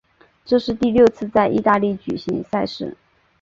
[0.43, 2.97] 这是第六次在意大利举行赛事。